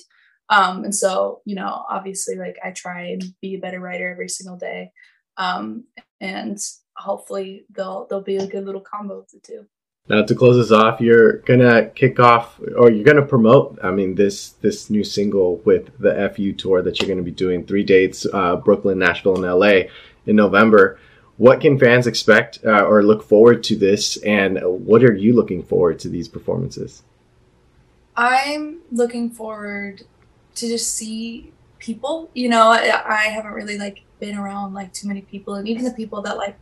Um, 0.50 0.84
and 0.84 0.94
so, 0.94 1.40
you 1.44 1.54
know, 1.54 1.84
obviously 1.90 2.36
like 2.36 2.56
I 2.64 2.70
try 2.70 3.08
and 3.08 3.22
be 3.42 3.54
a 3.54 3.60
better 3.60 3.80
writer 3.80 4.10
every 4.10 4.28
single 4.28 4.56
day 4.56 4.92
um, 5.38 5.84
and 6.20 6.58
hopefully 6.96 7.64
they'll 7.70 8.06
they'll 8.10 8.20
be 8.20 8.36
a 8.36 8.46
good 8.46 8.66
little 8.66 8.80
combo 8.80 9.20
of 9.20 9.30
the 9.30 9.38
two. 9.38 9.66
Now 10.08 10.22
to 10.22 10.34
close 10.34 10.58
us 10.58 10.72
off, 10.72 11.00
you're 11.00 11.38
gonna 11.38 11.86
kick 11.90 12.18
off 12.18 12.60
or 12.76 12.90
you're 12.90 13.04
gonna 13.04 13.24
promote. 13.26 13.78
I 13.82 13.90
mean 13.90 14.16
this 14.16 14.50
this 14.50 14.90
new 14.90 15.04
single 15.04 15.56
with 15.58 15.96
the 15.98 16.30
FU 16.34 16.52
tour 16.52 16.82
that 16.82 17.00
you're 17.00 17.08
gonna 17.08 17.22
be 17.22 17.30
doing 17.30 17.64
three 17.64 17.84
dates: 17.84 18.26
uh, 18.32 18.56
Brooklyn, 18.56 18.98
Nashville, 18.98 19.42
and 19.42 19.44
LA 19.44 19.90
in 20.26 20.36
November. 20.36 20.98
What 21.36 21.60
can 21.60 21.78
fans 21.78 22.08
expect 22.08 22.58
uh, 22.64 22.84
or 22.84 23.04
look 23.04 23.22
forward 23.22 23.62
to 23.64 23.76
this, 23.76 24.16
and 24.18 24.58
what 24.62 25.04
are 25.04 25.14
you 25.14 25.34
looking 25.34 25.62
forward 25.62 26.00
to 26.00 26.08
these 26.08 26.26
performances? 26.26 27.04
I'm 28.16 28.80
looking 28.90 29.30
forward 29.30 30.02
to 30.56 30.68
just 30.68 30.92
see 30.94 31.52
people. 31.78 32.30
You 32.34 32.48
know, 32.48 32.70
I, 32.70 33.02
I 33.06 33.28
haven't 33.28 33.52
really 33.52 33.78
like 33.78 34.02
been 34.20 34.36
around 34.36 34.74
like 34.74 34.92
too 34.92 35.08
many 35.08 35.22
people 35.22 35.54
and 35.54 35.68
even 35.68 35.84
the 35.84 35.92
people 35.92 36.22
that 36.22 36.36
like 36.36 36.58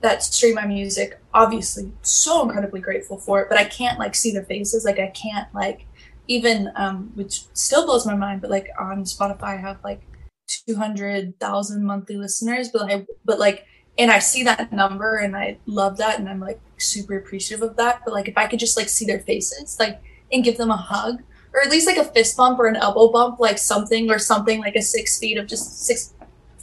that 0.00 0.22
stream 0.22 0.54
my 0.54 0.66
music 0.66 1.20
obviously 1.32 1.90
so 2.02 2.42
incredibly 2.42 2.80
grateful 2.80 3.16
for 3.16 3.40
it 3.40 3.48
but 3.48 3.58
i 3.58 3.64
can't 3.64 3.98
like 3.98 4.14
see 4.14 4.32
their 4.32 4.44
faces 4.44 4.84
like 4.84 4.98
i 4.98 5.08
can't 5.08 5.52
like 5.54 5.86
even 6.28 6.70
um 6.76 7.10
which 7.14 7.44
still 7.54 7.86
blows 7.86 8.06
my 8.06 8.14
mind 8.14 8.40
but 8.40 8.50
like 8.50 8.68
on 8.78 9.04
spotify 9.04 9.54
i 9.54 9.56
have 9.56 9.78
like 9.82 10.02
200,000 10.46 11.84
monthly 11.84 12.16
listeners 12.16 12.68
but 12.68 12.82
like 12.82 13.06
but 13.24 13.38
like 13.38 13.66
and 13.96 14.10
I 14.10 14.18
see 14.18 14.42
that 14.44 14.72
number 14.72 15.16
and 15.16 15.36
I 15.36 15.58
love 15.66 15.96
that 15.98 16.18
and 16.18 16.28
I'm 16.28 16.40
like 16.40 16.60
super 16.78 17.16
appreciative 17.16 17.62
of 17.68 17.76
that 17.76 18.02
but 18.04 18.12
like 18.12 18.28
if 18.28 18.36
I 18.36 18.46
could 18.46 18.58
just 18.58 18.76
like 18.76 18.88
see 18.88 19.06
their 19.06 19.20
faces 19.20 19.76
like 19.78 20.02
and 20.32 20.44
give 20.44 20.56
them 20.56 20.70
a 20.70 20.76
hug 20.76 21.22
or 21.54 21.60
at 21.62 21.70
least 21.70 21.86
like 21.86 21.96
a 21.96 22.04
fist 22.04 22.36
bump 22.36 22.58
or 22.58 22.66
an 22.66 22.76
elbow 22.76 23.10
bump 23.10 23.38
like 23.40 23.58
something 23.58 24.10
or 24.10 24.18
something 24.18 24.60
like 24.60 24.74
a 24.74 24.82
six 24.82 25.18
feet 25.18 25.38
of 25.38 25.46
just 25.46 25.84
six 25.84 26.13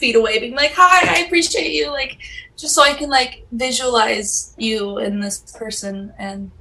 feet 0.01 0.15
away 0.15 0.39
being 0.39 0.55
like 0.55 0.73
hi 0.73 1.15
i 1.15 1.19
appreciate 1.25 1.71
you 1.71 1.89
like 1.89 2.17
just 2.57 2.75
so 2.75 2.83
i 2.83 2.93
can 2.93 3.09
like 3.09 3.45
visualize 3.51 4.53
you 4.57 4.97
and 4.97 5.23
this 5.23 5.39
person. 5.57 6.13
And 6.17 6.51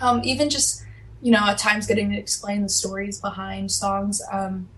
um, 0.00 0.20
even 0.24 0.50
just 0.50 0.84
you 1.22 1.30
know 1.30 1.44
at 1.46 1.58
times 1.58 1.86
getting 1.86 2.10
to 2.10 2.18
explain 2.18 2.62
the 2.62 2.68
stories 2.68 3.20
behind 3.20 3.70
songs. 3.70 4.22
Um, 4.30 4.68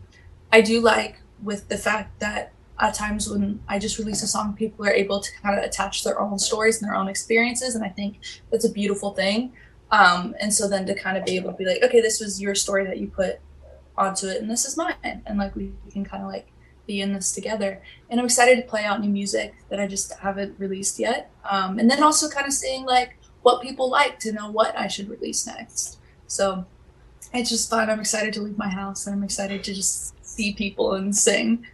i 0.53 0.61
do 0.61 0.81
like 0.81 1.21
with 1.43 1.69
the 1.69 1.79
fact 1.79 2.21
that 2.21 2.53
at 2.79 2.95
times 2.95 3.29
when 3.29 3.61
i 3.69 3.79
just 3.79 3.99
release 3.99 4.23
a 4.23 4.27
song 4.27 4.55
people 4.55 4.85
are 4.87 4.91
able 4.91 5.19
to 5.21 5.31
kind 5.43 5.59
of 5.59 5.65
attach 5.65 6.05
their 6.05 6.21
own 6.21 6.39
stories 6.39 6.81
and 6.81 6.89
their 6.89 6.97
own 6.97 7.09
experiences 7.09 7.75
and 7.75 7.85
i 7.85 7.89
think 7.89 8.19
that's 8.51 8.65
a 8.65 8.73
beautiful 8.73 9.13
thing. 9.13 9.53
Um, 9.89 10.35
and 10.41 10.53
so 10.53 10.69
then 10.69 10.85
to 10.87 10.97
kind 10.97 11.17
of 11.17 11.25
be 11.25 11.37
able 11.37 11.53
to 11.53 11.57
be 11.57 11.65
like 11.65 11.83
okay 11.83 12.01
this 12.01 12.21
was 12.21 12.41
your 12.41 12.55
story 12.55 12.85
that 12.87 12.99
you 12.99 13.09
put 13.09 13.41
onto 13.97 14.27
it 14.27 14.41
and 14.43 14.51
this 14.51 14.65
is 14.65 14.77
mine. 14.77 15.23
And 15.27 15.39
like 15.39 15.55
we 15.57 15.73
can 15.91 16.05
kind 16.05 16.23
of 16.23 16.29
like 16.29 16.49
be 16.87 17.00
in 17.00 17.12
this 17.12 17.33
together. 17.33 17.83
And 18.11 18.21
I'm 18.21 18.26
excited 18.26 18.57
to 18.57 18.69
play 18.69 18.85
out 18.85 19.00
new 19.00 19.11
music 19.11 19.55
that 19.69 19.81
I 19.81 19.87
just 19.87 20.12
haven't 20.14 20.59
released 20.59 20.99
yet. 20.99 21.31
Um, 21.49 21.78
and 21.78 21.90
then 21.90 22.02
also 22.02 22.28
kind 22.28 22.47
of 22.47 22.52
seeing 22.52 22.85
like 22.85 23.19
what 23.43 23.62
people 23.62 23.90
like 23.90 24.19
to 24.21 24.33
know 24.33 24.50
what 24.50 24.76
I 24.76 24.88
should 24.88 25.09
release 25.09 25.47
next. 25.47 25.99
So 26.26 26.64
it's 27.33 27.50
just 27.50 27.71
fun. 27.71 27.90
I'm 27.90 28.00
excited 28.00 28.33
to 28.35 28.43
leave 28.43 28.59
my 28.59 28.69
house 28.69 29.07
and 29.07 29.14
I'm 29.14 29.25
excited 29.25 29.62
to 29.64 29.75
just 29.75 30.14
see 30.25 30.52
people 30.52 30.95
and 30.95 31.14
sing. 31.14 31.66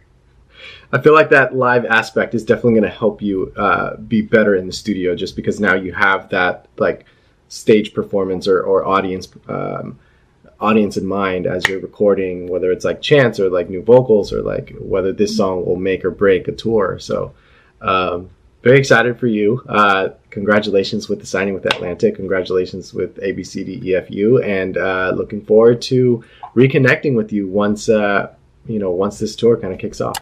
I 0.91 1.01
feel 1.01 1.13
like 1.13 1.29
that 1.31 1.55
live 1.55 1.85
aspect 1.85 2.35
is 2.35 2.45
definitely 2.45 2.73
going 2.73 2.83
to 2.83 2.89
help 2.89 3.21
you 3.21 3.51
uh, 3.57 3.97
be 3.97 4.21
better 4.21 4.55
in 4.55 4.67
the 4.67 4.73
studio 4.73 5.15
just 5.15 5.35
because 5.35 5.59
now 5.59 5.73
you 5.73 5.91
have 5.93 6.29
that 6.29 6.67
like 6.77 7.05
stage 7.49 7.93
performance 7.93 8.47
or, 8.47 8.61
or 8.61 8.85
audience 8.85 9.27
um, 9.47 9.99
audience 10.63 10.95
in 10.97 11.05
mind 11.05 11.45
as 11.45 11.67
you're 11.67 11.79
recording, 11.79 12.47
whether 12.47 12.71
it's 12.71 12.85
like 12.85 13.01
chants 13.01 13.39
or 13.39 13.49
like 13.49 13.69
new 13.69 13.83
vocals 13.83 14.31
or 14.31 14.41
like 14.41 14.73
whether 14.79 15.11
this 15.11 15.31
mm-hmm. 15.31 15.37
song 15.37 15.65
will 15.65 15.75
make 15.75 16.05
or 16.05 16.11
break 16.11 16.47
a 16.47 16.53
tour. 16.53 16.97
So, 16.99 17.33
um, 17.81 18.29
very 18.63 18.79
excited 18.79 19.19
for 19.19 19.27
you. 19.27 19.61
Uh, 19.67 20.09
congratulations 20.29 21.09
with 21.09 21.19
the 21.19 21.25
signing 21.25 21.53
with 21.53 21.65
Atlantic. 21.65 22.15
Congratulations 22.15 22.93
with 22.93 23.17
ABCDEFU, 23.17 24.41
and 24.41 24.77
uh, 24.77 25.11
looking 25.13 25.43
forward 25.43 25.81
to 25.83 26.23
reconnecting 26.55 27.13
with 27.13 27.33
you 27.33 27.47
once 27.47 27.89
uh, 27.89 28.33
you 28.65 28.79
know 28.79 28.91
once 28.91 29.19
this 29.19 29.35
tour 29.35 29.57
kind 29.57 29.73
of 29.73 29.79
kicks 29.79 29.99
off. 29.99 30.17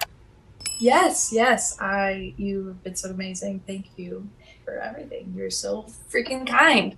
Yes, 0.79 1.29
yes. 1.31 1.77
I 1.79 2.33
you 2.37 2.65
have 2.67 2.83
been 2.83 2.95
so 2.95 3.11
amazing. 3.11 3.61
Thank 3.67 3.85
you 3.95 4.27
for 4.65 4.79
everything. 4.79 5.33
You're 5.37 5.51
so 5.51 5.85
freaking 6.11 6.47
kind. 6.47 6.97